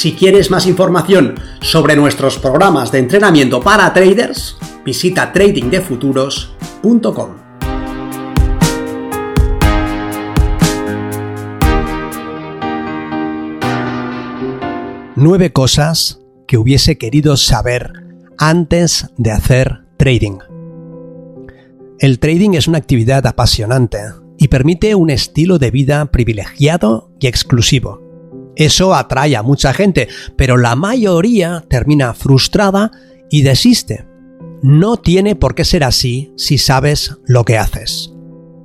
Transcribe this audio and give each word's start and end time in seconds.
Si 0.00 0.12
quieres 0.14 0.50
más 0.50 0.66
información 0.66 1.34
sobre 1.60 1.94
nuestros 1.94 2.38
programas 2.38 2.90
de 2.90 3.00
entrenamiento 3.00 3.60
para 3.60 3.92
traders, 3.92 4.56
visita 4.82 5.30
tradingdefuturos.com. 5.30 7.28
Nueve 15.16 15.52
cosas 15.52 16.22
que 16.48 16.56
hubiese 16.56 16.96
querido 16.96 17.36
saber 17.36 17.92
antes 18.38 19.10
de 19.18 19.32
hacer 19.32 19.84
trading. 19.98 20.38
El 21.98 22.20
trading 22.20 22.54
es 22.54 22.68
una 22.68 22.78
actividad 22.78 23.26
apasionante 23.26 23.98
y 24.38 24.48
permite 24.48 24.94
un 24.94 25.10
estilo 25.10 25.58
de 25.58 25.70
vida 25.70 26.06
privilegiado 26.06 27.10
y 27.20 27.26
exclusivo. 27.26 27.99
Eso 28.60 28.94
atrae 28.94 29.36
a 29.36 29.42
mucha 29.42 29.72
gente, 29.72 30.06
pero 30.36 30.58
la 30.58 30.76
mayoría 30.76 31.64
termina 31.66 32.12
frustrada 32.12 32.90
y 33.30 33.40
desiste. 33.40 34.04
No 34.62 34.98
tiene 34.98 35.34
por 35.34 35.54
qué 35.54 35.64
ser 35.64 35.82
así 35.82 36.34
si 36.36 36.58
sabes 36.58 37.16
lo 37.24 37.46
que 37.46 37.56
haces. 37.56 38.12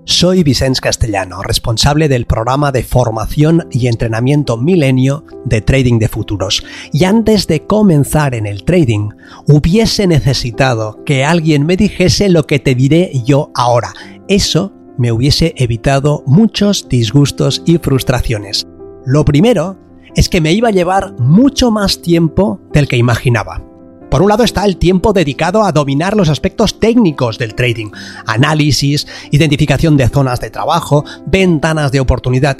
Soy 0.04 0.44
Vicente 0.44 0.82
Castellano, 0.82 1.42
responsable 1.44 2.10
del 2.10 2.26
programa 2.26 2.74
de 2.74 2.84
formación 2.84 3.70
y 3.72 3.88
entrenamiento 3.88 4.58
milenio 4.58 5.24
de 5.46 5.62
Trading 5.62 5.98
de 5.98 6.10
Futuros. 6.10 6.66
Y 6.92 7.06
antes 7.06 7.48
de 7.48 7.66
comenzar 7.66 8.36
en 8.36 8.48
el 8.48 8.66
trading, 8.66 9.12
hubiese 9.48 10.08
necesitado 10.08 11.06
que 11.06 11.24
alguien 11.24 11.66
me 11.66 11.78
dijese 11.78 12.28
lo 12.28 12.46
que 12.46 12.60
te 12.60 12.76
diré 12.76 13.14
yo 13.26 13.50
ahora. 13.56 13.94
Eso 14.28 14.74
me 14.98 15.14
hubiese 15.14 15.54
evitado 15.56 16.22
muchos 16.28 16.90
disgustos 16.90 17.64
y 17.66 17.78
frustraciones. 17.78 18.68
Lo 19.06 19.24
primero 19.24 19.85
es 20.16 20.30
que 20.30 20.42
me 20.42 20.54
iba 20.54 20.70
a 20.70 20.72
llevar 20.72 21.14
mucho 21.20 21.72
más 21.72 22.02
tiempo 22.02 22.60
del 22.72 22.88
que 22.88 22.98
imaginaba. 22.98 23.62
Por 24.10 24.22
un 24.22 24.30
lado 24.30 24.44
está 24.44 24.64
el 24.66 24.78
tiempo 24.78 25.14
dedicado 25.14 25.64
a 25.64 25.72
dominar 25.72 26.16
los 26.16 26.30
aspectos 26.30 26.80
técnicos 26.80 27.38
del 27.38 27.54
trading, 27.54 27.92
análisis, 28.26 29.08
identificación 29.32 29.98
de 29.98 30.08
zonas 30.08 30.40
de 30.40 30.50
trabajo, 30.50 31.04
ventanas 31.26 31.92
de 31.92 32.00
oportunidad. 32.00 32.58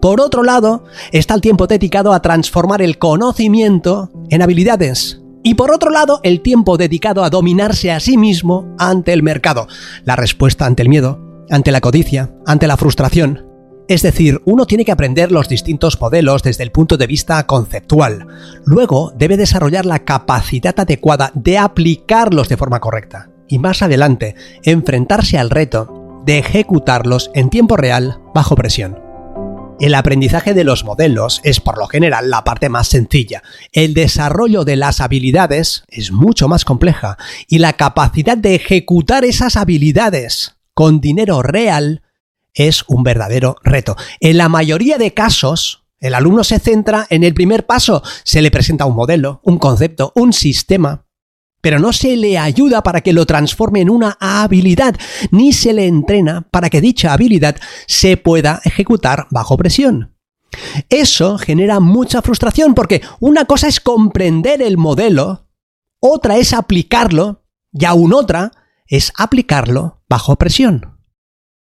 Por 0.00 0.20
otro 0.20 0.42
lado 0.42 0.84
está 1.12 1.34
el 1.34 1.42
tiempo 1.42 1.66
dedicado 1.66 2.14
a 2.14 2.22
transformar 2.22 2.80
el 2.80 2.98
conocimiento 2.98 4.10
en 4.30 4.40
habilidades. 4.40 5.20
Y 5.42 5.54
por 5.54 5.70
otro 5.70 5.90
lado, 5.90 6.20
el 6.22 6.40
tiempo 6.42 6.76
dedicado 6.76 7.24
a 7.24 7.30
dominarse 7.30 7.90
a 7.90 8.00
sí 8.00 8.16
mismo 8.16 8.74
ante 8.78 9.12
el 9.12 9.22
mercado, 9.22 9.68
la 10.04 10.16
respuesta 10.16 10.66
ante 10.66 10.82
el 10.82 10.88
miedo, 10.88 11.18
ante 11.50 11.72
la 11.72 11.80
codicia, 11.80 12.30
ante 12.46 12.66
la 12.66 12.76
frustración, 12.76 13.49
es 13.90 14.02
decir, 14.02 14.40
uno 14.44 14.66
tiene 14.66 14.84
que 14.84 14.92
aprender 14.92 15.32
los 15.32 15.48
distintos 15.48 16.00
modelos 16.00 16.44
desde 16.44 16.62
el 16.62 16.70
punto 16.70 16.96
de 16.96 17.08
vista 17.08 17.44
conceptual. 17.48 18.24
Luego 18.64 19.12
debe 19.16 19.36
desarrollar 19.36 19.84
la 19.84 20.04
capacidad 20.04 20.78
adecuada 20.78 21.32
de 21.34 21.58
aplicarlos 21.58 22.48
de 22.48 22.56
forma 22.56 22.78
correcta. 22.78 23.30
Y 23.48 23.58
más 23.58 23.82
adelante, 23.82 24.36
enfrentarse 24.62 25.38
al 25.38 25.50
reto 25.50 26.22
de 26.24 26.38
ejecutarlos 26.38 27.32
en 27.34 27.50
tiempo 27.50 27.76
real 27.76 28.20
bajo 28.32 28.54
presión. 28.54 28.96
El 29.80 29.96
aprendizaje 29.96 30.54
de 30.54 30.62
los 30.62 30.84
modelos 30.84 31.40
es 31.42 31.58
por 31.58 31.76
lo 31.76 31.88
general 31.88 32.30
la 32.30 32.44
parte 32.44 32.68
más 32.68 32.86
sencilla. 32.86 33.42
El 33.72 33.94
desarrollo 33.94 34.62
de 34.62 34.76
las 34.76 35.00
habilidades 35.00 35.82
es 35.88 36.12
mucho 36.12 36.46
más 36.46 36.64
compleja 36.64 37.18
y 37.48 37.58
la 37.58 37.72
capacidad 37.72 38.36
de 38.36 38.54
ejecutar 38.54 39.24
esas 39.24 39.56
habilidades 39.56 40.54
con 40.74 41.00
dinero 41.00 41.42
real 41.42 42.02
es 42.54 42.84
un 42.88 43.02
verdadero 43.02 43.56
reto. 43.62 43.96
En 44.20 44.38
la 44.38 44.48
mayoría 44.48 44.98
de 44.98 45.14
casos, 45.14 45.84
el 45.98 46.14
alumno 46.14 46.44
se 46.44 46.58
centra 46.58 47.06
en 47.10 47.24
el 47.24 47.34
primer 47.34 47.66
paso, 47.66 48.02
se 48.24 48.42
le 48.42 48.50
presenta 48.50 48.86
un 48.86 48.96
modelo, 48.96 49.40
un 49.44 49.58
concepto, 49.58 50.12
un 50.14 50.32
sistema, 50.32 51.06
pero 51.60 51.78
no 51.78 51.92
se 51.92 52.16
le 52.16 52.38
ayuda 52.38 52.82
para 52.82 53.02
que 53.02 53.12
lo 53.12 53.26
transforme 53.26 53.80
en 53.80 53.90
una 53.90 54.16
habilidad, 54.18 54.96
ni 55.30 55.52
se 55.52 55.72
le 55.72 55.86
entrena 55.86 56.42
para 56.50 56.70
que 56.70 56.80
dicha 56.80 57.12
habilidad 57.12 57.56
se 57.86 58.16
pueda 58.16 58.60
ejecutar 58.64 59.26
bajo 59.30 59.56
presión. 59.56 60.16
Eso 60.88 61.38
genera 61.38 61.80
mucha 61.80 62.22
frustración 62.22 62.74
porque 62.74 63.02
una 63.20 63.44
cosa 63.44 63.68
es 63.68 63.78
comprender 63.78 64.62
el 64.62 64.78
modelo, 64.78 65.48
otra 66.00 66.38
es 66.38 66.52
aplicarlo 66.54 67.44
y 67.72 67.84
aún 67.84 68.12
otra 68.14 68.52
es 68.86 69.12
aplicarlo 69.16 70.02
bajo 70.08 70.36
presión. 70.36 70.99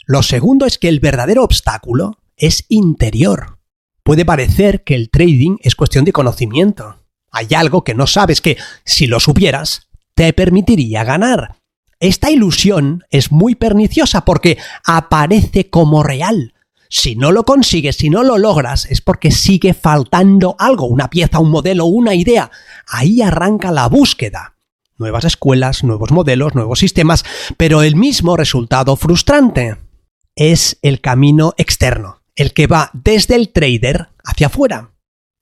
Lo 0.07 0.23
segundo 0.23 0.67
es 0.67 0.79
que 0.79 0.89
el 0.89 1.01
verdadero 1.01 1.43
obstáculo 1.45 2.19
es 2.37 2.67
interior. 2.69 3.59
Puede 4.03 4.27
parecer 4.27 4.85
que 4.85 4.95
el 4.95 5.09
trading 5.09 5.57
es 5.63 5.75
cuestión 5.75 6.05
de 6.05 6.13
conocimiento. 6.13 6.97
Hay 7.31 7.49
algo 7.57 7.85
que 7.85 7.95
no 7.95 8.07
sabes 8.07 8.41
que, 8.41 8.59
si 8.85 9.07
lo 9.07 9.19
supieras, 9.19 9.89
te 10.15 10.33
permitiría 10.35 11.05
ganar. 11.05 11.57
Esta 12.01 12.31
ilusión 12.31 13.05
es 13.11 13.33
muy 13.33 13.55
perniciosa 13.55 14.27
porque 14.27 14.59
aparece 14.85 15.71
como 15.71 16.03
real. 16.03 16.53
Si 16.91 17.17
no 17.17 17.33
lo 17.33 17.45
consigues, 17.45 17.97
si 17.97 18.11
no 18.11 18.23
lo 18.23 18.37
logras, 18.37 18.85
es 18.87 19.01
porque 19.01 19.31
sigue 19.31 19.73
faltando 19.73 20.55
algo, 20.59 20.85
una 20.87 21.09
pieza, 21.09 21.39
un 21.39 21.51
modelo, 21.51 21.87
una 21.87 22.15
idea. 22.15 22.51
Ahí 22.87 23.23
arranca 23.23 23.73
la 23.73 23.89
búsqueda. 23.89 24.57
Nuevas 24.99 25.25
escuelas, 25.25 25.83
nuevos 25.83 26.13
modelos, 26.13 26.55
nuevos 26.55 26.79
sistemas, 26.79 27.25
pero 27.57 27.83
el 27.83 27.97
mismo 27.97 28.37
resultado 28.37 28.95
frustrante 28.97 29.79
es 30.37 30.79
el 30.83 31.01
camino 31.01 31.55
externo, 31.57 32.21
el 32.37 32.53
que 32.53 32.67
va 32.67 32.91
desde 32.93 33.37
el 33.37 33.51
trader 33.51 34.09
hacia 34.25 34.49
afuera. 34.49 34.91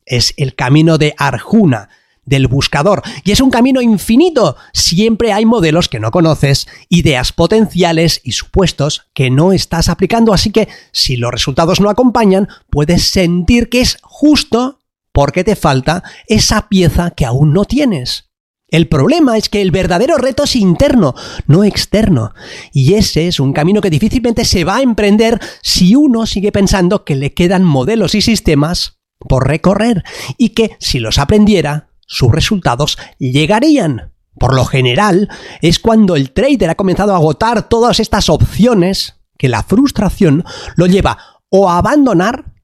Es 0.04 0.34
el 0.36 0.54
camino 0.54 0.98
de 0.98 1.14
Arjuna, 1.16 1.88
del 2.24 2.46
buscador. 2.46 3.02
Y 3.24 3.32
es 3.32 3.40
un 3.40 3.50
camino 3.50 3.80
infinito. 3.80 4.56
Siempre 4.72 5.32
hay 5.32 5.44
modelos 5.44 5.88
que 5.88 6.00
no 6.00 6.10
conoces, 6.10 6.66
ideas 6.88 7.32
potenciales 7.32 8.20
y 8.24 8.32
supuestos 8.32 9.06
que 9.14 9.30
no 9.30 9.52
estás 9.52 9.88
aplicando. 9.88 10.32
Así 10.32 10.50
que 10.50 10.68
si 10.92 11.16
los 11.16 11.30
resultados 11.30 11.80
no 11.80 11.90
acompañan, 11.90 12.48
puedes 12.70 13.04
sentir 13.04 13.68
que 13.68 13.80
es 13.80 13.98
justo 14.02 14.80
porque 15.12 15.44
te 15.44 15.56
falta 15.56 16.02
esa 16.26 16.68
pieza 16.68 17.10
que 17.10 17.26
aún 17.26 17.52
no 17.52 17.64
tienes. 17.64 18.31
El 18.72 18.88
problema 18.88 19.36
es 19.36 19.50
que 19.50 19.60
el 19.60 19.70
verdadero 19.70 20.16
reto 20.16 20.44
es 20.44 20.56
interno, 20.56 21.14
no 21.46 21.62
externo. 21.62 22.32
Y 22.72 22.94
ese 22.94 23.28
es 23.28 23.38
un 23.38 23.52
camino 23.52 23.82
que 23.82 23.90
difícilmente 23.90 24.46
se 24.46 24.64
va 24.64 24.76
a 24.76 24.82
emprender 24.82 25.38
si 25.62 25.94
uno 25.94 26.24
sigue 26.24 26.52
pensando 26.52 27.04
que 27.04 27.14
le 27.14 27.34
quedan 27.34 27.64
modelos 27.64 28.14
y 28.14 28.22
sistemas 28.22 28.98
por 29.18 29.46
recorrer 29.46 30.02
y 30.38 30.50
que 30.50 30.74
si 30.80 31.00
los 31.00 31.18
aprendiera, 31.18 31.90
sus 32.06 32.32
resultados 32.32 32.96
llegarían. 33.18 34.14
Por 34.38 34.54
lo 34.54 34.64
general, 34.64 35.28
es 35.60 35.78
cuando 35.78 36.16
el 36.16 36.32
trader 36.32 36.70
ha 36.70 36.74
comenzado 36.74 37.12
a 37.12 37.16
agotar 37.16 37.68
todas 37.68 38.00
estas 38.00 38.30
opciones 38.30 39.20
que 39.36 39.50
la 39.50 39.62
frustración 39.64 40.44
lo 40.76 40.86
lleva 40.86 41.18
o 41.50 41.68
a 41.68 41.76
abandonar 41.76 42.54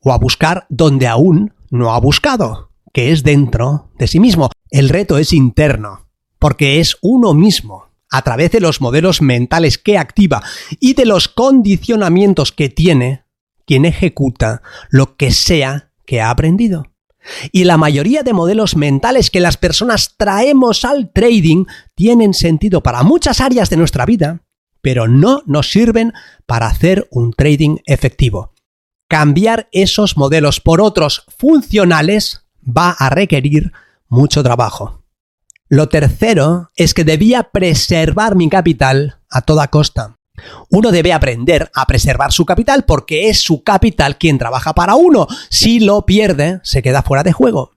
o 0.00 0.14
a 0.14 0.18
buscar 0.18 0.64
donde 0.70 1.06
aún 1.06 1.52
no 1.70 1.92
ha 1.92 2.00
buscado, 2.00 2.67
que 2.92 3.12
es 3.12 3.22
dentro 3.22 3.90
de 3.98 4.06
sí 4.06 4.20
mismo. 4.20 4.50
El 4.70 4.88
reto 4.88 5.18
es 5.18 5.32
interno, 5.32 6.08
porque 6.38 6.80
es 6.80 6.96
uno 7.00 7.34
mismo, 7.34 7.88
a 8.10 8.22
través 8.22 8.50
de 8.52 8.60
los 8.60 8.80
modelos 8.80 9.20
mentales 9.22 9.78
que 9.78 9.98
activa 9.98 10.42
y 10.80 10.94
de 10.94 11.06
los 11.06 11.28
condicionamientos 11.28 12.52
que 12.52 12.68
tiene, 12.68 13.24
quien 13.66 13.84
ejecuta 13.84 14.62
lo 14.90 15.16
que 15.16 15.30
sea 15.30 15.92
que 16.06 16.20
ha 16.20 16.30
aprendido. 16.30 16.86
Y 17.52 17.64
la 17.64 17.76
mayoría 17.76 18.22
de 18.22 18.32
modelos 18.32 18.76
mentales 18.76 19.30
que 19.30 19.40
las 19.40 19.58
personas 19.58 20.14
traemos 20.16 20.84
al 20.84 21.12
trading 21.12 21.66
tienen 21.94 22.32
sentido 22.32 22.82
para 22.82 23.02
muchas 23.02 23.40
áreas 23.40 23.68
de 23.68 23.76
nuestra 23.76 24.06
vida, 24.06 24.42
pero 24.80 25.08
no 25.08 25.42
nos 25.44 25.70
sirven 25.70 26.14
para 26.46 26.68
hacer 26.68 27.08
un 27.10 27.32
trading 27.32 27.76
efectivo. 27.84 28.54
Cambiar 29.08 29.68
esos 29.72 30.16
modelos 30.16 30.60
por 30.60 30.80
otros 30.80 31.24
funcionales 31.36 32.47
va 32.68 32.90
a 32.90 33.10
requerir 33.10 33.72
mucho 34.08 34.42
trabajo. 34.42 35.02
Lo 35.68 35.88
tercero 35.88 36.70
es 36.76 36.94
que 36.94 37.04
debía 37.04 37.50
preservar 37.52 38.36
mi 38.36 38.48
capital 38.48 39.18
a 39.30 39.42
toda 39.42 39.68
costa. 39.68 40.16
Uno 40.70 40.92
debe 40.92 41.12
aprender 41.12 41.70
a 41.74 41.86
preservar 41.86 42.32
su 42.32 42.46
capital 42.46 42.84
porque 42.84 43.28
es 43.28 43.40
su 43.40 43.62
capital 43.62 44.18
quien 44.18 44.38
trabaja 44.38 44.72
para 44.72 44.94
uno. 44.94 45.26
Si 45.50 45.80
lo 45.80 46.06
pierde, 46.06 46.60
se 46.62 46.82
queda 46.82 47.02
fuera 47.02 47.22
de 47.22 47.32
juego. 47.32 47.72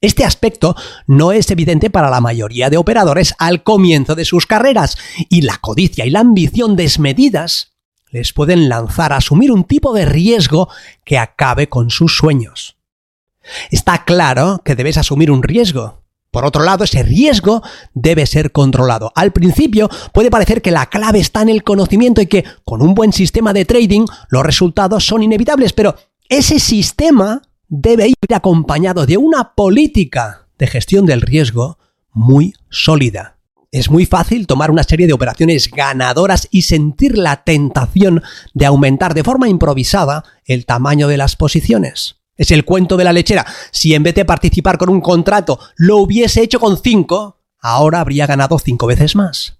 Este 0.00 0.24
aspecto 0.24 0.76
no 1.06 1.32
es 1.32 1.50
evidente 1.50 1.90
para 1.90 2.10
la 2.10 2.20
mayoría 2.20 2.70
de 2.70 2.76
operadores 2.76 3.34
al 3.38 3.62
comienzo 3.62 4.14
de 4.14 4.24
sus 4.24 4.46
carreras, 4.46 4.96
y 5.28 5.42
la 5.42 5.58
codicia 5.58 6.04
y 6.04 6.10
la 6.10 6.20
ambición 6.20 6.76
desmedidas 6.76 7.72
les 8.10 8.32
pueden 8.32 8.68
lanzar 8.68 9.12
a 9.12 9.16
asumir 9.16 9.50
un 9.50 9.64
tipo 9.64 9.92
de 9.92 10.04
riesgo 10.04 10.68
que 11.04 11.18
acabe 11.18 11.68
con 11.68 11.90
sus 11.90 12.16
sueños. 12.16 12.76
Está 13.70 14.04
claro 14.04 14.60
que 14.64 14.74
debes 14.74 14.96
asumir 14.98 15.30
un 15.30 15.42
riesgo. 15.42 16.02
Por 16.30 16.44
otro 16.44 16.64
lado, 16.64 16.84
ese 16.84 17.02
riesgo 17.02 17.62
debe 17.94 18.26
ser 18.26 18.52
controlado. 18.52 19.10
Al 19.14 19.32
principio 19.32 19.88
puede 20.12 20.30
parecer 20.30 20.60
que 20.60 20.70
la 20.70 20.86
clave 20.86 21.18
está 21.18 21.40
en 21.40 21.48
el 21.48 21.64
conocimiento 21.64 22.20
y 22.20 22.26
que 22.26 22.44
con 22.64 22.82
un 22.82 22.94
buen 22.94 23.12
sistema 23.12 23.52
de 23.52 23.64
trading 23.64 24.04
los 24.28 24.44
resultados 24.44 25.06
son 25.06 25.22
inevitables, 25.22 25.72
pero 25.72 25.96
ese 26.28 26.58
sistema 26.58 27.40
debe 27.68 28.08
ir 28.08 28.34
acompañado 28.34 29.06
de 29.06 29.16
una 29.16 29.54
política 29.54 30.48
de 30.58 30.66
gestión 30.66 31.06
del 31.06 31.22
riesgo 31.22 31.78
muy 32.12 32.54
sólida. 32.68 33.38
Es 33.72 33.90
muy 33.90 34.06
fácil 34.06 34.46
tomar 34.46 34.70
una 34.70 34.82
serie 34.84 35.06
de 35.06 35.12
operaciones 35.12 35.70
ganadoras 35.70 36.48
y 36.50 36.62
sentir 36.62 37.18
la 37.18 37.44
tentación 37.44 38.22
de 38.54 38.66
aumentar 38.66 39.14
de 39.14 39.24
forma 39.24 39.48
improvisada 39.48 40.24
el 40.44 40.66
tamaño 40.66 41.08
de 41.08 41.16
las 41.16 41.36
posiciones. 41.36 42.16
Es 42.36 42.50
el 42.50 42.64
cuento 42.64 42.96
de 42.96 43.04
la 43.04 43.12
lechera. 43.12 43.46
Si 43.70 43.94
en 43.94 44.02
vez 44.02 44.14
de 44.14 44.24
participar 44.24 44.78
con 44.78 44.88
un 44.88 45.00
contrato 45.00 45.58
lo 45.76 45.98
hubiese 45.98 46.42
hecho 46.42 46.60
con 46.60 46.78
cinco, 46.78 47.40
ahora 47.60 48.00
habría 48.00 48.26
ganado 48.26 48.58
cinco 48.58 48.86
veces 48.86 49.16
más. 49.16 49.58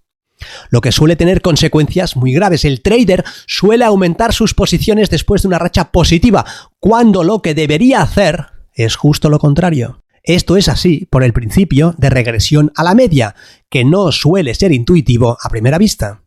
Lo 0.70 0.80
que 0.80 0.92
suele 0.92 1.16
tener 1.16 1.40
consecuencias 1.40 2.16
muy 2.16 2.32
graves. 2.32 2.64
El 2.64 2.82
trader 2.82 3.24
suele 3.46 3.84
aumentar 3.84 4.32
sus 4.32 4.54
posiciones 4.54 5.10
después 5.10 5.42
de 5.42 5.48
una 5.48 5.58
racha 5.58 5.90
positiva, 5.90 6.44
cuando 6.78 7.24
lo 7.24 7.40
que 7.40 7.54
debería 7.54 8.02
hacer 8.02 8.46
es 8.72 8.96
justo 8.96 9.30
lo 9.30 9.38
contrario. 9.38 10.02
Esto 10.22 10.56
es 10.56 10.68
así 10.68 11.06
por 11.10 11.22
el 11.22 11.32
principio 11.32 11.94
de 11.98 12.10
regresión 12.10 12.72
a 12.74 12.82
la 12.82 12.94
media, 12.94 13.36
que 13.70 13.84
no 13.84 14.10
suele 14.12 14.54
ser 14.54 14.72
intuitivo 14.72 15.38
a 15.40 15.48
primera 15.48 15.78
vista. 15.78 16.22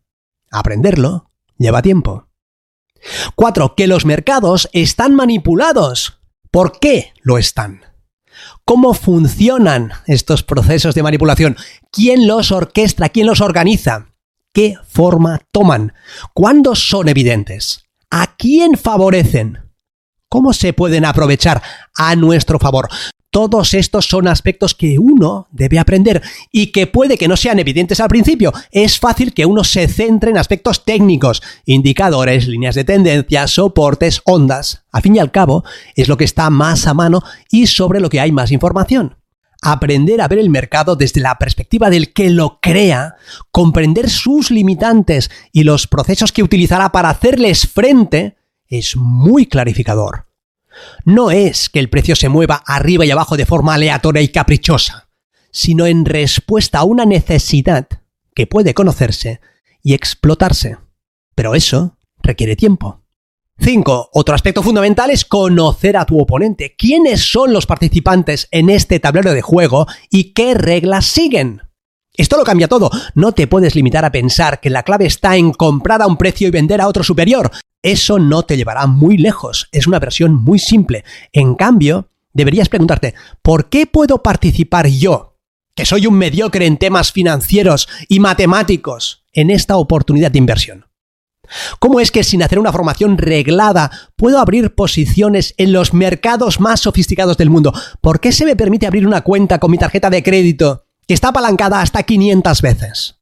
Aprenderlo 0.50 1.30
lleva 1.58 1.82
tiempo. 1.82 2.26
4. 3.36 3.74
Que 3.76 3.86
los 3.86 4.04
mercados 4.04 4.68
están 4.72 5.14
manipulados. 5.14 6.19
¿Por 6.50 6.80
qué 6.80 7.12
lo 7.22 7.38
están? 7.38 7.82
¿Cómo 8.64 8.92
funcionan 8.94 9.92
estos 10.06 10.42
procesos 10.42 10.96
de 10.96 11.02
manipulación? 11.02 11.56
¿Quién 11.92 12.26
los 12.26 12.50
orquestra? 12.50 13.08
¿Quién 13.08 13.26
los 13.26 13.40
organiza? 13.40 14.08
¿Qué 14.52 14.74
forma 14.88 15.40
toman? 15.52 15.92
¿Cuándo 16.34 16.74
son 16.74 17.08
evidentes? 17.08 17.84
¿A 18.10 18.34
quién 18.36 18.76
favorecen? 18.76 19.70
¿Cómo 20.28 20.52
se 20.52 20.72
pueden 20.72 21.04
aprovechar 21.04 21.62
a 21.94 22.16
nuestro 22.16 22.58
favor? 22.58 22.88
Todos 23.30 23.74
estos 23.74 24.06
son 24.06 24.26
aspectos 24.26 24.74
que 24.74 24.98
uno 24.98 25.46
debe 25.52 25.78
aprender 25.78 26.20
y 26.50 26.72
que 26.72 26.88
puede 26.88 27.16
que 27.16 27.28
no 27.28 27.36
sean 27.36 27.60
evidentes 27.60 28.00
al 28.00 28.08
principio. 28.08 28.52
Es 28.72 28.98
fácil 28.98 29.32
que 29.32 29.46
uno 29.46 29.62
se 29.62 29.86
centre 29.86 30.30
en 30.30 30.38
aspectos 30.38 30.84
técnicos, 30.84 31.40
indicadores, 31.64 32.48
líneas 32.48 32.74
de 32.74 32.82
tendencia, 32.82 33.46
soportes, 33.46 34.20
ondas. 34.24 34.82
Al 34.90 35.02
fin 35.02 35.14
y 35.14 35.20
al 35.20 35.30
cabo, 35.30 35.62
es 35.94 36.08
lo 36.08 36.16
que 36.16 36.24
está 36.24 36.50
más 36.50 36.88
a 36.88 36.94
mano 36.94 37.22
y 37.52 37.68
sobre 37.68 38.00
lo 38.00 38.08
que 38.08 38.18
hay 38.18 38.32
más 38.32 38.50
información. 38.50 39.16
Aprender 39.62 40.22
a 40.22 40.28
ver 40.28 40.40
el 40.40 40.50
mercado 40.50 40.96
desde 40.96 41.20
la 41.20 41.38
perspectiva 41.38 41.88
del 41.88 42.12
que 42.12 42.30
lo 42.30 42.58
crea, 42.60 43.14
comprender 43.52 44.10
sus 44.10 44.50
limitantes 44.50 45.30
y 45.52 45.62
los 45.62 45.86
procesos 45.86 46.32
que 46.32 46.42
utilizará 46.42 46.90
para 46.90 47.10
hacerles 47.10 47.68
frente, 47.68 48.38
es 48.66 48.96
muy 48.96 49.46
clarificador 49.46 50.29
no 51.04 51.30
es 51.30 51.68
que 51.68 51.78
el 51.78 51.90
precio 51.90 52.16
se 52.16 52.28
mueva 52.28 52.62
arriba 52.66 53.04
y 53.04 53.10
abajo 53.10 53.36
de 53.36 53.46
forma 53.46 53.74
aleatoria 53.74 54.22
y 54.22 54.28
caprichosa, 54.28 55.08
sino 55.50 55.86
en 55.86 56.04
respuesta 56.04 56.78
a 56.78 56.84
una 56.84 57.04
necesidad 57.06 57.88
que 58.34 58.46
puede 58.46 58.74
conocerse 58.74 59.40
y 59.82 59.94
explotarse. 59.94 60.78
Pero 61.34 61.54
eso 61.54 61.96
requiere 62.22 62.56
tiempo. 62.56 63.00
5. 63.58 64.10
Otro 64.14 64.34
aspecto 64.34 64.62
fundamental 64.62 65.10
es 65.10 65.24
conocer 65.24 65.96
a 65.96 66.06
tu 66.06 66.18
oponente. 66.18 66.74
¿Quiénes 66.78 67.30
son 67.30 67.52
los 67.52 67.66
participantes 67.66 68.48
en 68.52 68.70
este 68.70 69.00
tablero 69.00 69.34
de 69.34 69.42
juego 69.42 69.86
y 70.08 70.32
qué 70.32 70.54
reglas 70.54 71.04
siguen? 71.04 71.62
Esto 72.16 72.38
lo 72.38 72.44
cambia 72.44 72.68
todo. 72.68 72.90
No 73.14 73.32
te 73.32 73.46
puedes 73.46 73.74
limitar 73.74 74.04
a 74.04 74.12
pensar 74.12 74.60
que 74.60 74.70
la 74.70 74.82
clave 74.82 75.06
está 75.06 75.36
en 75.36 75.52
comprar 75.52 76.02
a 76.02 76.06
un 76.06 76.16
precio 76.16 76.48
y 76.48 76.50
vender 76.50 76.80
a 76.80 76.88
otro 76.88 77.04
superior. 77.04 77.50
Eso 77.82 78.18
no 78.18 78.42
te 78.42 78.56
llevará 78.56 78.86
muy 78.86 79.16
lejos. 79.16 79.68
Es 79.72 79.86
una 79.86 79.98
versión 79.98 80.34
muy 80.34 80.58
simple. 80.58 81.04
En 81.32 81.54
cambio, 81.54 82.10
deberías 82.32 82.68
preguntarte, 82.68 83.14
¿por 83.42 83.68
qué 83.68 83.86
puedo 83.86 84.22
participar 84.22 84.86
yo, 84.86 85.38
que 85.74 85.86
soy 85.86 86.06
un 86.06 86.14
mediocre 86.14 86.66
en 86.66 86.76
temas 86.76 87.12
financieros 87.12 87.88
y 88.08 88.20
matemáticos, 88.20 89.24
en 89.32 89.50
esta 89.50 89.76
oportunidad 89.76 90.30
de 90.30 90.38
inversión? 90.38 90.86
¿Cómo 91.78 92.00
es 92.00 92.10
que 92.10 92.22
sin 92.22 92.42
hacer 92.42 92.58
una 92.58 92.72
formación 92.72 93.18
reglada 93.18 93.90
puedo 94.14 94.38
abrir 94.38 94.74
posiciones 94.74 95.54
en 95.56 95.72
los 95.72 95.92
mercados 95.92 96.60
más 96.60 96.80
sofisticados 96.80 97.36
del 97.38 97.50
mundo? 97.50 97.72
¿Por 98.00 98.20
qué 98.20 98.30
se 98.30 98.44
me 98.44 98.56
permite 98.56 98.86
abrir 98.86 99.06
una 99.06 99.22
cuenta 99.22 99.58
con 99.58 99.70
mi 99.70 99.78
tarjeta 99.78 100.10
de 100.10 100.22
crédito 100.22 100.86
que 101.08 101.14
está 101.14 101.28
apalancada 101.28 101.80
hasta 101.80 102.02
500 102.04 102.62
veces? 102.62 103.20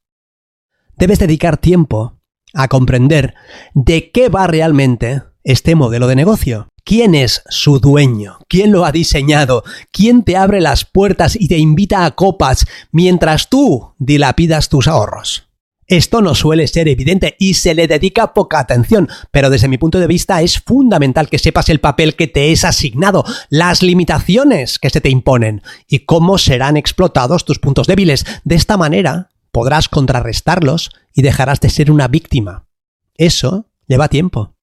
Debes 0.96 1.18
dedicar 1.18 1.56
tiempo 1.56 2.17
a 2.54 2.68
comprender 2.68 3.34
de 3.74 4.10
qué 4.10 4.28
va 4.28 4.46
realmente 4.46 5.22
este 5.44 5.74
modelo 5.74 6.06
de 6.06 6.16
negocio. 6.16 6.68
¿Quién 6.84 7.14
es 7.14 7.42
su 7.48 7.80
dueño? 7.80 8.38
¿Quién 8.48 8.72
lo 8.72 8.84
ha 8.84 8.92
diseñado? 8.92 9.62
¿Quién 9.92 10.22
te 10.22 10.36
abre 10.36 10.60
las 10.60 10.84
puertas 10.84 11.36
y 11.36 11.48
te 11.48 11.58
invita 11.58 12.04
a 12.04 12.12
copas 12.12 12.66
mientras 12.92 13.48
tú 13.50 13.94
dilapidas 13.98 14.68
tus 14.68 14.88
ahorros? 14.88 15.48
Esto 15.86 16.20
no 16.20 16.34
suele 16.34 16.66
ser 16.66 16.86
evidente 16.86 17.34
y 17.38 17.54
se 17.54 17.74
le 17.74 17.88
dedica 17.88 18.34
poca 18.34 18.58
atención, 18.58 19.08
pero 19.30 19.48
desde 19.48 19.68
mi 19.68 19.78
punto 19.78 19.98
de 19.98 20.06
vista 20.06 20.42
es 20.42 20.60
fundamental 20.60 21.30
que 21.30 21.38
sepas 21.38 21.70
el 21.70 21.80
papel 21.80 22.14
que 22.14 22.26
te 22.26 22.52
es 22.52 22.64
asignado, 22.64 23.24
las 23.48 23.82
limitaciones 23.82 24.78
que 24.78 24.90
se 24.90 25.00
te 25.00 25.08
imponen 25.08 25.62
y 25.88 26.00
cómo 26.00 26.36
serán 26.36 26.76
explotados 26.76 27.46
tus 27.46 27.58
puntos 27.58 27.86
débiles. 27.86 28.26
De 28.44 28.54
esta 28.54 28.76
manera, 28.76 29.30
podrás 29.50 29.88
contrarrestarlos 29.88 30.90
y 31.14 31.22
dejarás 31.22 31.60
de 31.60 31.70
ser 31.70 31.90
una 31.90 32.08
víctima. 32.08 32.66
Eso 33.14 33.66
lleva 33.86 34.08
tiempo. 34.08 34.54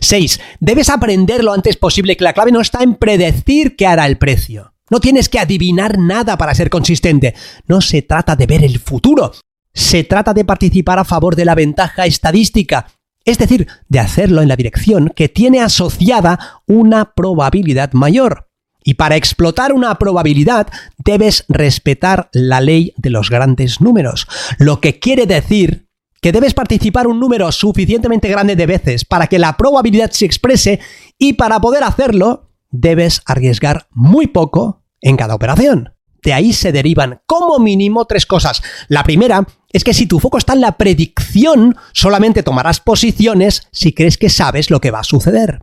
6. 0.00 0.40
Debes 0.60 0.88
aprender 0.88 1.44
lo 1.44 1.52
antes 1.52 1.76
posible 1.76 2.16
que 2.16 2.24
la 2.24 2.32
clave 2.32 2.52
no 2.52 2.60
está 2.60 2.82
en 2.82 2.94
predecir 2.94 3.76
qué 3.76 3.86
hará 3.86 4.06
el 4.06 4.18
precio. 4.18 4.74
No 4.90 4.98
tienes 4.98 5.28
que 5.28 5.38
adivinar 5.38 5.98
nada 5.98 6.36
para 6.36 6.54
ser 6.54 6.68
consistente. 6.68 7.34
No 7.66 7.80
se 7.80 8.02
trata 8.02 8.34
de 8.34 8.46
ver 8.46 8.64
el 8.64 8.80
futuro. 8.80 9.32
Se 9.72 10.02
trata 10.02 10.34
de 10.34 10.44
participar 10.44 10.98
a 10.98 11.04
favor 11.04 11.36
de 11.36 11.44
la 11.44 11.54
ventaja 11.54 12.06
estadística, 12.06 12.88
es 13.24 13.38
decir, 13.38 13.68
de 13.88 14.00
hacerlo 14.00 14.42
en 14.42 14.48
la 14.48 14.56
dirección 14.56 15.12
que 15.14 15.28
tiene 15.28 15.60
asociada 15.60 16.62
una 16.66 17.14
probabilidad 17.14 17.92
mayor. 17.92 18.49
Y 18.82 18.94
para 18.94 19.16
explotar 19.16 19.72
una 19.72 19.98
probabilidad 19.98 20.68
debes 20.98 21.44
respetar 21.48 22.30
la 22.32 22.60
ley 22.60 22.94
de 22.96 23.10
los 23.10 23.30
grandes 23.30 23.80
números, 23.80 24.26
lo 24.58 24.80
que 24.80 24.98
quiere 24.98 25.26
decir 25.26 25.88
que 26.20 26.32
debes 26.32 26.54
participar 26.54 27.06
un 27.06 27.18
número 27.18 27.50
suficientemente 27.50 28.28
grande 28.28 28.56
de 28.56 28.66
veces 28.66 29.04
para 29.04 29.26
que 29.26 29.38
la 29.38 29.56
probabilidad 29.56 30.10
se 30.10 30.26
exprese 30.26 30.80
y 31.18 31.34
para 31.34 31.60
poder 31.60 31.82
hacerlo 31.82 32.50
debes 32.70 33.22
arriesgar 33.26 33.88
muy 33.90 34.26
poco 34.26 34.84
en 35.00 35.16
cada 35.16 35.34
operación. 35.34 35.94
De 36.22 36.34
ahí 36.34 36.52
se 36.52 36.72
derivan 36.72 37.22
como 37.26 37.58
mínimo 37.58 38.04
tres 38.04 38.26
cosas. 38.26 38.62
La 38.88 39.02
primera 39.02 39.46
es 39.72 39.84
que 39.84 39.94
si 39.94 40.06
tu 40.06 40.20
foco 40.20 40.36
está 40.36 40.52
en 40.52 40.60
la 40.60 40.76
predicción, 40.76 41.76
solamente 41.92 42.42
tomarás 42.42 42.80
posiciones 42.80 43.68
si 43.72 43.94
crees 43.94 44.18
que 44.18 44.28
sabes 44.28 44.70
lo 44.70 44.80
que 44.80 44.90
va 44.90 45.00
a 45.00 45.04
suceder. 45.04 45.60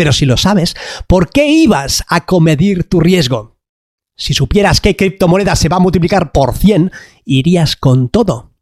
Pero 0.00 0.14
si 0.14 0.24
lo 0.24 0.38
sabes, 0.38 0.76
¿por 1.06 1.28
qué 1.28 1.48
ibas 1.48 2.04
a 2.08 2.24
comedir 2.24 2.84
tu 2.84 3.00
riesgo? 3.00 3.58
Si 4.16 4.32
supieras 4.32 4.80
qué 4.80 4.96
criptomoneda 4.96 5.54
se 5.56 5.68
va 5.68 5.76
a 5.76 5.80
multiplicar 5.80 6.32
por 6.32 6.56
100, 6.56 6.90
irías 7.26 7.76
con 7.76 8.08
todo. 8.08 8.54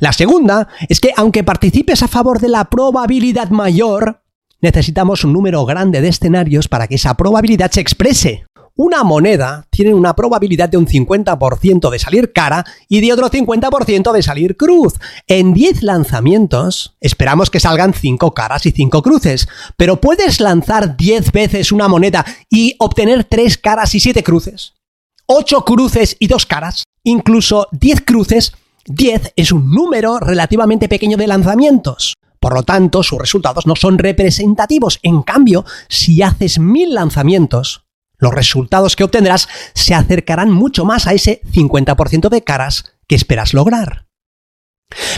La 0.00 0.14
segunda 0.14 0.68
es 0.88 1.00
que 1.00 1.12
aunque 1.14 1.44
participes 1.44 2.02
a 2.02 2.08
favor 2.08 2.40
de 2.40 2.48
la 2.48 2.70
probabilidad 2.70 3.50
mayor, 3.50 4.22
necesitamos 4.62 5.24
un 5.24 5.34
número 5.34 5.62
grande 5.66 6.00
de 6.00 6.08
escenarios 6.08 6.68
para 6.68 6.88
que 6.88 6.94
esa 6.94 7.18
probabilidad 7.18 7.70
se 7.70 7.82
exprese. 7.82 8.46
Una 8.78 9.04
moneda 9.04 9.66
tiene 9.70 9.94
una 9.94 10.14
probabilidad 10.14 10.68
de 10.68 10.76
un 10.76 10.86
50% 10.86 11.88
de 11.88 11.98
salir 11.98 12.34
cara 12.34 12.62
y 12.88 13.00
de 13.00 13.10
otro 13.10 13.30
50% 13.30 14.12
de 14.12 14.22
salir 14.22 14.58
cruz. 14.58 14.92
En 15.26 15.54
10 15.54 15.82
lanzamientos 15.82 16.94
esperamos 17.00 17.48
que 17.48 17.58
salgan 17.58 17.94
5 17.94 18.34
caras 18.34 18.66
y 18.66 18.72
5 18.72 19.02
cruces, 19.02 19.48
pero 19.78 19.98
¿puedes 19.98 20.42
lanzar 20.42 20.94
10 20.98 21.32
veces 21.32 21.72
una 21.72 21.88
moneda 21.88 22.26
y 22.50 22.76
obtener 22.78 23.24
3 23.24 23.56
caras 23.56 23.94
y 23.94 24.00
7 24.00 24.22
cruces? 24.22 24.74
8 25.24 25.64
cruces 25.64 26.14
y 26.18 26.26
2 26.26 26.44
caras, 26.44 26.84
incluso 27.02 27.68
10 27.72 28.02
cruces, 28.02 28.52
10 28.84 29.32
es 29.36 29.52
un 29.52 29.70
número 29.70 30.20
relativamente 30.20 30.86
pequeño 30.86 31.16
de 31.16 31.26
lanzamientos. 31.26 32.12
Por 32.38 32.52
lo 32.52 32.62
tanto, 32.62 33.02
sus 33.02 33.18
resultados 33.18 33.66
no 33.66 33.74
son 33.74 33.96
representativos. 33.96 34.98
En 35.02 35.22
cambio, 35.22 35.64
si 35.88 36.20
haces 36.20 36.58
1000 36.58 36.92
lanzamientos, 36.92 37.85
Los 38.18 38.34
resultados 38.34 38.96
que 38.96 39.04
obtendrás 39.04 39.48
se 39.74 39.94
acercarán 39.94 40.50
mucho 40.50 40.84
más 40.84 41.06
a 41.06 41.12
ese 41.12 41.40
50% 41.52 42.28
de 42.28 42.42
caras 42.42 42.96
que 43.06 43.14
esperas 43.14 43.54
lograr. 43.54 44.06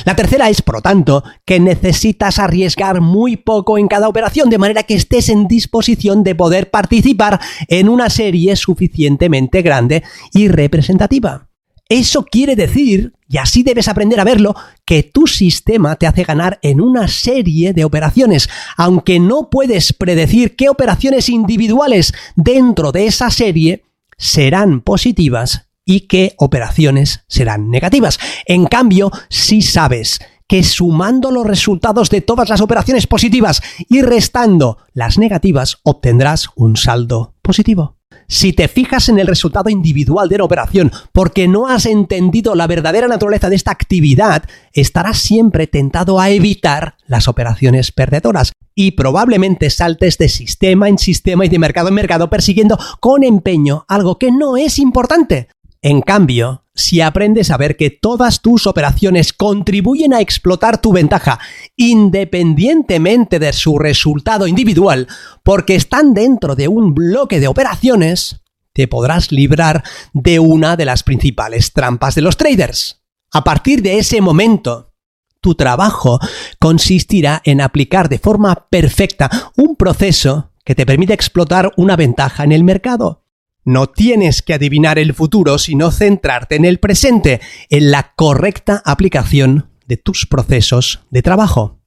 La 0.04 0.16
tercera 0.16 0.48
es, 0.48 0.62
por 0.62 0.76
lo 0.76 0.82
tanto, 0.82 1.22
que 1.44 1.60
necesitas 1.60 2.38
arriesgar 2.38 3.00
muy 3.00 3.36
poco 3.36 3.76
en 3.76 3.86
cada 3.86 4.08
operación, 4.08 4.48
de 4.48 4.58
manera 4.58 4.82
que 4.84 4.94
estés 4.94 5.28
en 5.28 5.46
disposición 5.46 6.24
de 6.24 6.34
poder 6.34 6.70
participar 6.70 7.40
en 7.68 7.88
una 7.88 8.08
serie 8.08 8.56
suficientemente 8.56 9.62
grande 9.62 10.02
y 10.32 10.48
representativa. 10.48 11.47
Eso 11.88 12.24
quiere 12.24 12.54
decir, 12.54 13.14
y 13.28 13.38
así 13.38 13.62
debes 13.62 13.88
aprender 13.88 14.20
a 14.20 14.24
verlo, 14.24 14.54
que 14.84 15.02
tu 15.02 15.26
sistema 15.26 15.96
te 15.96 16.06
hace 16.06 16.24
ganar 16.24 16.58
en 16.62 16.82
una 16.82 17.08
serie 17.08 17.72
de 17.72 17.84
operaciones, 17.84 18.50
aunque 18.76 19.18
no 19.18 19.48
puedes 19.48 19.94
predecir 19.94 20.54
qué 20.54 20.68
operaciones 20.68 21.30
individuales 21.30 22.12
dentro 22.36 22.92
de 22.92 23.06
esa 23.06 23.30
serie 23.30 23.84
serán 24.18 24.82
positivas 24.82 25.68
y 25.86 26.00
qué 26.00 26.34
operaciones 26.36 27.24
serán 27.26 27.70
negativas. 27.70 28.18
En 28.44 28.66
cambio, 28.66 29.10
si 29.30 29.62
sabes 29.62 30.20
que 30.46 30.62
sumando 30.64 31.30
los 31.30 31.46
resultados 31.46 32.10
de 32.10 32.20
todas 32.20 32.48
las 32.48 32.60
operaciones 32.60 33.06
positivas 33.06 33.62
y 33.88 34.02
restando 34.02 34.78
las 34.92 35.18
negativas 35.18 35.78
obtendrás 35.84 36.48
un 36.54 36.76
saldo 36.76 37.34
positivo. 37.40 37.97
Si 38.30 38.52
te 38.52 38.68
fijas 38.68 39.08
en 39.08 39.18
el 39.18 39.26
resultado 39.26 39.70
individual 39.70 40.28
de 40.28 40.36
la 40.36 40.44
operación 40.44 40.92
porque 41.12 41.48
no 41.48 41.66
has 41.66 41.86
entendido 41.86 42.54
la 42.54 42.66
verdadera 42.66 43.08
naturaleza 43.08 43.48
de 43.48 43.56
esta 43.56 43.70
actividad, 43.70 44.44
estarás 44.74 45.18
siempre 45.18 45.66
tentado 45.66 46.20
a 46.20 46.28
evitar 46.28 46.96
las 47.06 47.26
operaciones 47.26 47.90
perdedoras 47.90 48.52
y 48.74 48.90
probablemente 48.92 49.70
saltes 49.70 50.18
de 50.18 50.28
sistema 50.28 50.90
en 50.90 50.98
sistema 50.98 51.46
y 51.46 51.48
de 51.48 51.58
mercado 51.58 51.88
en 51.88 51.94
mercado 51.94 52.28
persiguiendo 52.28 52.78
con 53.00 53.24
empeño 53.24 53.86
algo 53.88 54.18
que 54.18 54.30
no 54.30 54.58
es 54.58 54.78
importante. 54.78 55.48
En 55.80 56.02
cambio, 56.02 56.64
si 56.78 57.00
aprendes 57.00 57.50
a 57.50 57.56
ver 57.56 57.76
que 57.76 57.90
todas 57.90 58.40
tus 58.40 58.68
operaciones 58.68 59.32
contribuyen 59.32 60.14
a 60.14 60.20
explotar 60.20 60.80
tu 60.80 60.92
ventaja 60.92 61.40
independientemente 61.76 63.40
de 63.40 63.52
su 63.52 63.80
resultado 63.80 64.46
individual, 64.46 65.08
porque 65.42 65.74
están 65.74 66.14
dentro 66.14 66.54
de 66.54 66.68
un 66.68 66.94
bloque 66.94 67.40
de 67.40 67.48
operaciones, 67.48 68.42
te 68.72 68.86
podrás 68.86 69.32
librar 69.32 69.82
de 70.12 70.38
una 70.38 70.76
de 70.76 70.84
las 70.84 71.02
principales 71.02 71.72
trampas 71.72 72.14
de 72.14 72.22
los 72.22 72.36
traders. 72.36 73.02
A 73.32 73.42
partir 73.42 73.82
de 73.82 73.98
ese 73.98 74.20
momento, 74.20 74.94
tu 75.40 75.56
trabajo 75.56 76.20
consistirá 76.60 77.42
en 77.44 77.60
aplicar 77.60 78.08
de 78.08 78.20
forma 78.20 78.68
perfecta 78.70 79.50
un 79.56 79.74
proceso 79.74 80.52
que 80.64 80.76
te 80.76 80.86
permite 80.86 81.12
explotar 81.12 81.72
una 81.76 81.96
ventaja 81.96 82.44
en 82.44 82.52
el 82.52 82.62
mercado. 82.62 83.24
No 83.68 83.86
tienes 83.86 84.40
que 84.40 84.54
adivinar 84.54 84.98
el 84.98 85.12
futuro, 85.12 85.58
sino 85.58 85.90
centrarte 85.90 86.56
en 86.56 86.64
el 86.64 86.78
presente, 86.78 87.42
en 87.68 87.90
la 87.90 88.14
correcta 88.16 88.80
aplicación 88.82 89.68
de 89.86 89.98
tus 89.98 90.24
procesos 90.24 91.00
de 91.10 91.20
trabajo. 91.20 91.78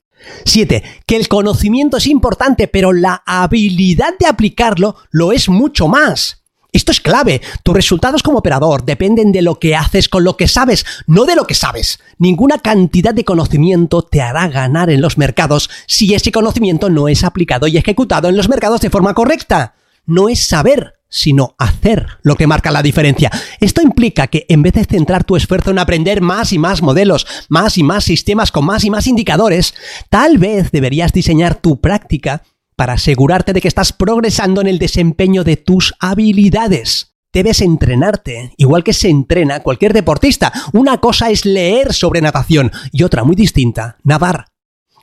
7. 0.45 0.83
Que 1.07 1.15
el 1.15 1.27
conocimiento 1.27 1.97
es 1.97 2.05
importante, 2.05 2.67
pero 2.67 2.93
la 2.93 3.23
habilidad 3.25 4.13
de 4.19 4.27
aplicarlo 4.27 4.95
lo 5.09 5.31
es 5.31 5.49
mucho 5.49 5.87
más. 5.87 6.43
Esto 6.71 6.91
es 6.91 7.01
clave. 7.01 7.41
Tus 7.63 7.73
resultados 7.73 8.21
como 8.21 8.37
operador 8.37 8.85
dependen 8.85 9.31
de 9.31 9.41
lo 9.41 9.57
que 9.57 9.75
haces 9.75 10.07
con 10.07 10.23
lo 10.23 10.37
que 10.37 10.47
sabes, 10.47 10.85
no 11.07 11.25
de 11.25 11.35
lo 11.35 11.47
que 11.47 11.55
sabes. 11.55 11.99
Ninguna 12.19 12.59
cantidad 12.59 13.15
de 13.15 13.25
conocimiento 13.25 14.03
te 14.03 14.21
hará 14.21 14.47
ganar 14.49 14.91
en 14.91 15.01
los 15.01 15.17
mercados 15.17 15.71
si 15.87 16.13
ese 16.13 16.31
conocimiento 16.31 16.91
no 16.91 17.07
es 17.07 17.23
aplicado 17.23 17.65
y 17.65 17.77
ejecutado 17.77 18.29
en 18.29 18.37
los 18.37 18.49
mercados 18.49 18.81
de 18.81 18.91
forma 18.91 19.15
correcta. 19.15 19.73
No 20.05 20.29
es 20.29 20.45
saber, 20.45 21.00
sino 21.11 21.53
hacer 21.59 22.07
lo 22.23 22.35
que 22.35 22.47
marca 22.47 22.71
la 22.71 22.81
diferencia. 22.81 23.29
Esto 23.59 23.83
implica 23.83 24.27
que 24.27 24.47
en 24.49 24.63
vez 24.63 24.73
de 24.73 24.85
centrar 24.85 25.23
tu 25.23 25.35
esfuerzo 25.35 25.69
en 25.69 25.77
aprender 25.77 26.21
más 26.21 26.53
y 26.53 26.57
más 26.57 26.81
modelos, 26.81 27.27
más 27.49 27.77
y 27.77 27.83
más 27.83 28.05
sistemas 28.05 28.51
con 28.51 28.65
más 28.65 28.83
y 28.83 28.89
más 28.89 29.05
indicadores, 29.05 29.75
tal 30.09 30.39
vez 30.39 30.71
deberías 30.71 31.13
diseñar 31.13 31.55
tu 31.55 31.79
práctica 31.79 32.41
para 32.75 32.93
asegurarte 32.93 33.53
de 33.53 33.61
que 33.61 33.67
estás 33.67 33.93
progresando 33.93 34.61
en 34.61 34.67
el 34.67 34.79
desempeño 34.79 35.43
de 35.43 35.57
tus 35.57 35.93
habilidades. 35.99 37.13
Debes 37.33 37.61
entrenarte, 37.61 38.53
igual 38.57 38.83
que 38.83 38.93
se 38.93 39.09
entrena 39.09 39.59
cualquier 39.59 39.93
deportista. 39.93 40.51
Una 40.73 40.97
cosa 40.97 41.29
es 41.29 41.45
leer 41.45 41.93
sobre 41.93 42.21
natación 42.21 42.71
y 42.91 43.03
otra 43.03 43.23
muy 43.23 43.35
distinta, 43.35 43.97
nadar. 44.03 44.47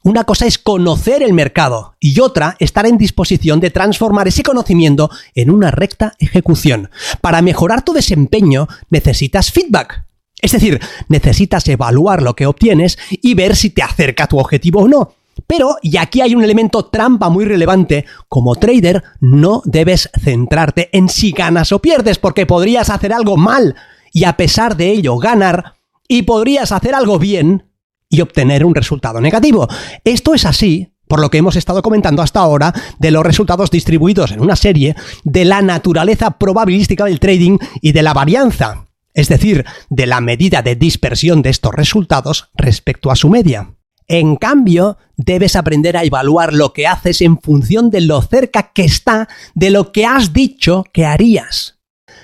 Una 0.05 0.25
cosa 0.25 0.47
es 0.47 0.59
conocer 0.59 1.23
el 1.23 1.33
mercado 1.33 1.95
y 2.01 2.21
otra 2.21 2.57
estar 2.61 2.87
en 2.87 2.99
disposición 2.99 3.61
de 3.61 3.71
transformar 3.71 4.29
ese 4.29 4.43
conocimiento 4.43 5.11
en 5.35 5.51
una 5.51 5.71
recta 5.71 6.15
ejecución. 6.19 6.91
Para 7.21 7.43
mejorar 7.43 7.85
tu 7.85 7.93
desempeño 7.93 8.69
necesitas 8.91 9.51
feedback. 9.51 10.05
Es 10.41 10.53
decir, 10.53 10.81
necesitas 11.09 11.67
evaluar 11.69 12.23
lo 12.23 12.37
que 12.37 12.47
obtienes 12.47 12.97
y 13.11 13.35
ver 13.35 13.57
si 13.57 13.71
te 13.71 13.83
acerca 13.83 14.29
tu 14.29 14.39
objetivo 14.39 14.83
o 14.83 14.89
no. 14.89 15.15
Pero, 15.47 15.77
y 15.83 15.97
aquí 15.97 16.21
hay 16.21 16.35
un 16.35 16.45
elemento 16.45 16.87
trampa 16.87 17.29
muy 17.29 17.45
relevante, 17.45 18.05
como 18.29 18.57
trader 18.57 19.03
no 19.21 19.63
debes 19.65 20.11
centrarte 20.21 20.91
en 20.93 21.09
si 21.09 21.33
ganas 21.33 21.73
o 21.73 21.81
pierdes, 21.81 22.19
porque 22.19 22.47
podrías 22.47 22.91
hacer 22.91 23.13
algo 23.13 23.37
mal 23.37 23.77
y 24.13 24.25
a 24.25 24.37
pesar 24.37 24.77
de 24.77 24.91
ello 24.91 25.17
ganar, 25.19 25.75
y 26.09 26.23
podrías 26.23 26.73
hacer 26.73 26.95
algo 26.95 27.19
bien 27.19 27.68
y 28.09 28.21
obtener 28.21 28.65
un 28.65 28.75
resultado 28.75 29.21
negativo. 29.21 29.69
Esto 30.05 30.35
es 30.35 30.45
así 30.45 30.93
por 31.09 31.21
lo 31.21 31.31
que 31.31 31.39
hemos 31.39 31.57
estado 31.57 31.83
comentando 31.83 32.23
hasta 32.23 32.41
ahora 32.41 32.73
de 32.99 33.11
los 33.11 33.25
resultados 33.25 33.71
distribuidos 33.71 34.31
en 34.31 34.41
una 34.41 34.57
serie, 34.57 34.95
de 35.25 35.45
la 35.45 35.63
naturaleza 35.63 36.39
probabilística 36.39 37.07
del 37.07 37.19
trading 37.19 37.59
y 37.81 37.93
de 37.93 38.03
la 38.03 38.13
varianza, 38.13 38.87
es 39.15 39.29
decir, 39.29 39.65
de 39.89 40.07
la 40.07 40.21
medida 40.21 40.63
de 40.63 40.77
dispersión 40.77 41.43
de 41.43 41.51
estos 41.51 41.73
resultados 41.75 42.51
respecto 42.55 43.11
a 43.11 43.17
su 43.17 43.31
media. 43.31 43.75
En 44.07 44.37
cambio, 44.37 44.97
debes 45.17 45.57
aprender 45.57 45.97
a 45.97 46.05
evaluar 46.05 46.55
lo 46.55 46.73
que 46.73 46.87
haces 46.87 47.21
en 47.21 47.39
función 47.39 47.91
de 47.91 48.01
lo 48.01 48.23
cerca 48.23 48.73
que 48.73 48.85
está 48.85 49.29
de 49.55 49.71
lo 49.71 49.93
que 49.93 50.07
has 50.07 50.33
dicho 50.33 50.85
que 50.93 51.05
harías. 51.05 51.79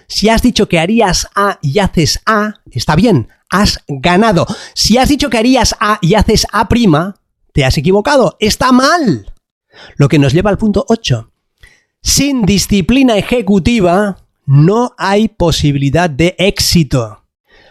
Si 0.06 0.28
has 0.28 0.42
dicho 0.42 0.68
que 0.68 0.78
harías 0.78 1.28
A 1.34 1.58
y 1.60 1.78
haces 1.78 2.20
A, 2.26 2.54
está 2.70 2.96
bien, 2.96 3.28
has 3.54 3.78
ganado. 3.87 4.46
Si 4.75 4.99
has 4.99 5.08
dicho 5.08 5.30
que 5.30 5.38
harías 5.38 5.76
A 5.78 5.99
y 6.02 6.14
haces 6.14 6.46
A', 6.52 6.68
te 7.52 7.64
has 7.64 7.78
equivocado. 7.78 8.37
Está 8.40 8.73
mal. 8.73 9.32
Lo 9.96 10.08
que 10.08 10.18
nos 10.18 10.32
lleva 10.32 10.50
al 10.50 10.58
punto 10.58 10.84
8. 10.88 11.30
Sin 12.02 12.42
disciplina 12.42 13.16
ejecutiva 13.16 14.18
no 14.44 14.94
hay 14.99 15.28
posibilidad 15.28 16.11
de 16.11 16.34
éxito. 16.38 17.23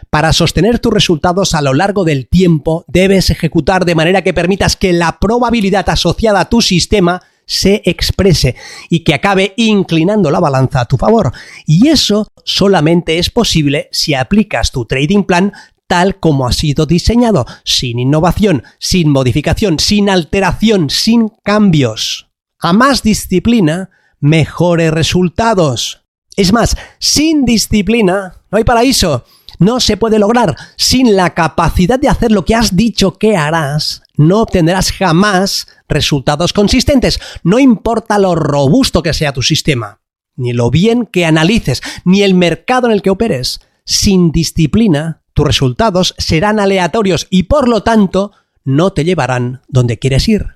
Para 0.08 0.32
sostener 0.32 0.78
tus 0.78 0.92
resultados 0.92 1.54
a 1.54 1.60
lo 1.60 1.74
largo 1.74 2.04
del 2.04 2.28
tiempo, 2.28 2.84
debes 2.88 3.30
ejecutar 3.30 3.84
de 3.84 3.94
manera 3.94 4.22
que 4.22 4.32
permitas 4.32 4.76
que 4.76 4.92
la 4.92 5.18
probabilidad 5.18 5.88
asociada 5.90 6.40
a 6.40 6.48
tu 6.48 6.62
sistema 6.62 7.22
se 7.46 7.82
exprese 7.84 8.56
y 8.88 9.00
que 9.00 9.14
acabe 9.14 9.52
inclinando 9.56 10.30
la 10.30 10.40
balanza 10.40 10.80
a 10.80 10.86
tu 10.86 10.96
favor. 10.96 11.32
Y 11.66 11.88
eso 11.88 12.28
solamente 12.44 13.18
es 13.18 13.30
posible 13.30 13.88
si 13.92 14.14
aplicas 14.14 14.70
tu 14.72 14.84
trading 14.84 15.24
plan 15.24 15.52
tal 15.86 16.18
como 16.18 16.46
ha 16.46 16.52
sido 16.52 16.86
diseñado, 16.86 17.46
sin 17.64 17.98
innovación, 17.98 18.62
sin 18.78 19.10
modificación, 19.10 19.78
sin 19.78 20.08
alteración, 20.08 20.90
sin 20.90 21.30
cambios. 21.42 22.28
A 22.58 22.72
más 22.72 23.02
disciplina, 23.02 23.90
mejores 24.20 24.90
resultados. 24.90 26.04
Es 26.36 26.52
más, 26.52 26.76
sin 26.98 27.44
disciplina 27.44 28.42
no 28.50 28.58
hay 28.58 28.64
paraíso. 28.64 29.24
No 29.58 29.80
se 29.80 29.96
puede 29.96 30.18
lograr. 30.18 30.56
Sin 30.76 31.14
la 31.14 31.34
capacidad 31.34 31.98
de 31.98 32.08
hacer 32.08 32.32
lo 32.32 32.44
que 32.44 32.54
has 32.54 32.74
dicho 32.74 33.18
que 33.18 33.36
harás, 33.36 34.02
no 34.16 34.40
obtendrás 34.42 34.92
jamás 34.92 35.68
resultados 35.88 36.52
consistentes. 36.52 37.20
No 37.42 37.58
importa 37.58 38.18
lo 38.18 38.34
robusto 38.34 39.02
que 39.02 39.14
sea 39.14 39.32
tu 39.32 39.42
sistema, 39.42 40.00
ni 40.36 40.52
lo 40.52 40.70
bien 40.70 41.06
que 41.06 41.24
analices, 41.24 41.82
ni 42.04 42.22
el 42.22 42.34
mercado 42.34 42.86
en 42.86 42.92
el 42.92 43.02
que 43.02 43.10
operes. 43.10 43.60
Sin 43.84 44.32
disciplina, 44.32 45.22
tus 45.34 45.46
resultados 45.46 46.14
serán 46.16 46.58
aleatorios 46.60 47.26
y 47.28 47.44
por 47.44 47.68
lo 47.68 47.82
tanto 47.82 48.32
no 48.64 48.92
te 48.92 49.04
llevarán 49.04 49.62
donde 49.68 49.98
quieres 49.98 50.28
ir. 50.28 50.46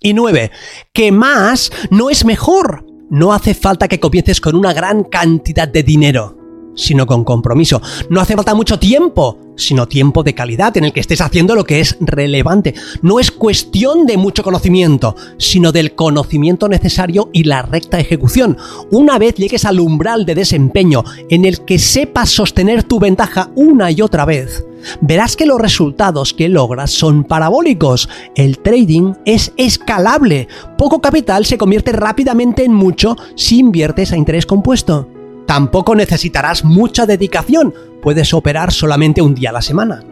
Y 0.00 0.14
nueve, 0.14 0.50
que 0.92 1.12
más 1.12 1.72
no 1.90 2.10
es 2.10 2.24
mejor. 2.24 2.86
No 3.08 3.32
hace 3.32 3.54
falta 3.54 3.88
que 3.88 4.00
comiences 4.00 4.40
con 4.40 4.56
una 4.56 4.72
gran 4.72 5.04
cantidad 5.04 5.68
de 5.68 5.82
dinero. 5.82 6.35
Sino 6.76 7.06
con 7.06 7.24
compromiso. 7.24 7.82
No 8.08 8.20
hace 8.20 8.36
falta 8.36 8.54
mucho 8.54 8.78
tiempo, 8.78 9.38
sino 9.56 9.88
tiempo 9.88 10.22
de 10.22 10.34
calidad 10.34 10.76
en 10.76 10.84
el 10.84 10.92
que 10.92 11.00
estés 11.00 11.20
haciendo 11.20 11.54
lo 11.54 11.64
que 11.64 11.80
es 11.80 11.96
relevante. 12.00 12.74
No 13.02 13.18
es 13.18 13.30
cuestión 13.30 14.06
de 14.06 14.16
mucho 14.16 14.42
conocimiento, 14.42 15.16
sino 15.38 15.72
del 15.72 15.94
conocimiento 15.94 16.68
necesario 16.68 17.30
y 17.32 17.44
la 17.44 17.62
recta 17.62 17.98
ejecución. 17.98 18.56
Una 18.90 19.18
vez 19.18 19.34
llegues 19.34 19.64
al 19.64 19.80
umbral 19.80 20.24
de 20.24 20.34
desempeño 20.34 21.02
en 21.30 21.44
el 21.44 21.64
que 21.64 21.78
sepas 21.78 22.30
sostener 22.30 22.84
tu 22.84 23.00
ventaja 23.00 23.50
una 23.56 23.90
y 23.90 24.02
otra 24.02 24.24
vez, 24.24 24.64
verás 25.00 25.36
que 25.36 25.46
los 25.46 25.60
resultados 25.60 26.34
que 26.34 26.48
logras 26.48 26.90
son 26.90 27.24
parabólicos. 27.24 28.08
El 28.34 28.58
trading 28.58 29.14
es 29.24 29.52
escalable. 29.56 30.48
Poco 30.76 31.00
capital 31.00 31.46
se 31.46 31.58
convierte 31.58 31.92
rápidamente 31.92 32.64
en 32.64 32.72
mucho 32.72 33.16
si 33.34 33.58
inviertes 33.58 34.12
a 34.12 34.16
interés 34.16 34.46
compuesto. 34.46 35.08
Tampoco 35.46 35.94
necesitarás 35.94 36.64
mucha 36.64 37.06
dedicación, 37.06 37.72
puedes 38.02 38.34
operar 38.34 38.72
solamente 38.72 39.22
un 39.22 39.34
día 39.34 39.50
a 39.50 39.54
la 39.54 39.62
semana, 39.62 40.02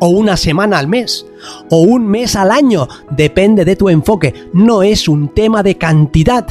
o 0.00 0.08
una 0.08 0.36
semana 0.36 0.78
al 0.78 0.86
mes, 0.86 1.26
o 1.70 1.80
un 1.80 2.06
mes 2.06 2.36
al 2.36 2.50
año, 2.50 2.86
depende 3.10 3.64
de 3.64 3.76
tu 3.76 3.88
enfoque, 3.88 4.34
no 4.52 4.82
es 4.82 5.08
un 5.08 5.28
tema 5.28 5.62
de 5.62 5.76
cantidad. 5.76 6.46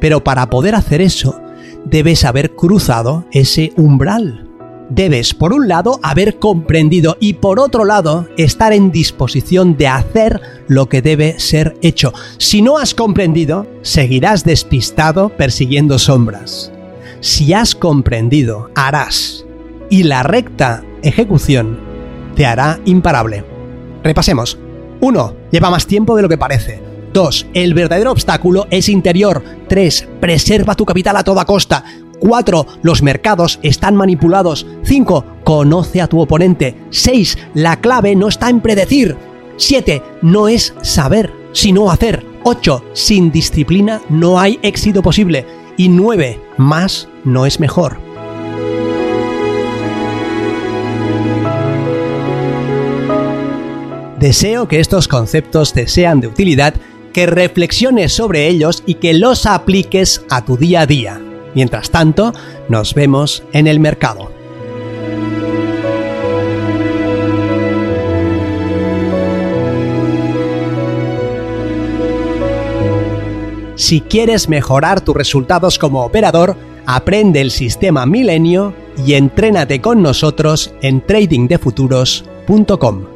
Pero 0.00 0.22
para 0.22 0.50
poder 0.50 0.74
hacer 0.74 1.00
eso, 1.00 1.40
debes 1.86 2.24
haber 2.24 2.54
cruzado 2.54 3.24
ese 3.32 3.72
umbral. 3.76 4.50
Debes, 4.90 5.32
por 5.32 5.54
un 5.54 5.66
lado, 5.66 5.98
haber 6.02 6.38
comprendido 6.38 7.16
y 7.18 7.34
por 7.34 7.58
otro 7.58 7.86
lado, 7.86 8.28
estar 8.36 8.74
en 8.74 8.92
disposición 8.92 9.78
de 9.78 9.88
hacer 9.88 10.42
lo 10.68 10.90
que 10.90 11.00
debe 11.00 11.40
ser 11.40 11.74
hecho. 11.80 12.12
Si 12.36 12.60
no 12.60 12.76
has 12.76 12.94
comprendido, 12.94 13.66
seguirás 13.80 14.44
despistado 14.44 15.30
persiguiendo 15.30 15.98
sombras. 15.98 16.73
Si 17.24 17.54
has 17.54 17.74
comprendido, 17.74 18.70
harás. 18.74 19.46
Y 19.88 20.02
la 20.02 20.22
recta 20.22 20.84
ejecución 21.02 21.80
te 22.36 22.44
hará 22.44 22.80
imparable. 22.84 23.42
Repasemos. 24.02 24.58
1. 25.00 25.34
Lleva 25.50 25.70
más 25.70 25.86
tiempo 25.86 26.16
de 26.16 26.20
lo 26.20 26.28
que 26.28 26.36
parece. 26.36 26.82
2. 27.14 27.46
El 27.54 27.72
verdadero 27.72 28.12
obstáculo 28.12 28.66
es 28.68 28.90
interior. 28.90 29.42
3. 29.68 30.06
Preserva 30.20 30.74
tu 30.74 30.84
capital 30.84 31.16
a 31.16 31.24
toda 31.24 31.46
costa. 31.46 31.82
4. 32.20 32.66
Los 32.82 33.02
mercados 33.02 33.58
están 33.62 33.96
manipulados. 33.96 34.66
5. 34.82 35.24
Conoce 35.44 36.02
a 36.02 36.08
tu 36.08 36.20
oponente. 36.20 36.76
6. 36.90 37.38
La 37.54 37.80
clave 37.80 38.14
no 38.16 38.28
está 38.28 38.50
en 38.50 38.60
predecir. 38.60 39.16
7. 39.56 40.02
No 40.20 40.46
es 40.46 40.74
saber, 40.82 41.32
sino 41.52 41.90
hacer. 41.90 42.22
8. 42.42 42.84
Sin 42.92 43.32
disciplina 43.32 44.02
no 44.10 44.38
hay 44.38 44.58
éxito 44.60 45.00
posible. 45.00 45.63
Y 45.76 45.88
9. 45.88 46.40
Más 46.56 47.08
no 47.24 47.46
es 47.46 47.58
mejor. 47.58 47.98
Deseo 54.18 54.68
que 54.68 54.80
estos 54.80 55.08
conceptos 55.08 55.72
te 55.72 55.86
sean 55.86 56.20
de 56.20 56.28
utilidad, 56.28 56.74
que 57.12 57.26
reflexiones 57.26 58.12
sobre 58.12 58.48
ellos 58.48 58.82
y 58.86 58.94
que 58.94 59.14
los 59.14 59.46
apliques 59.46 60.24
a 60.30 60.44
tu 60.44 60.56
día 60.56 60.82
a 60.82 60.86
día. 60.86 61.20
Mientras 61.54 61.90
tanto, 61.90 62.32
nos 62.68 62.94
vemos 62.94 63.42
en 63.52 63.66
el 63.66 63.80
mercado. 63.80 64.33
Si 73.84 74.00
quieres 74.00 74.48
mejorar 74.48 75.02
tus 75.02 75.14
resultados 75.14 75.78
como 75.78 76.06
operador, 76.06 76.56
aprende 76.86 77.42
el 77.42 77.50
sistema 77.50 78.06
Milenio 78.06 78.72
y 79.06 79.12
entrénate 79.12 79.82
con 79.82 80.00
nosotros 80.00 80.72
en 80.80 81.02
tradingdefuturos.com. 81.02 83.13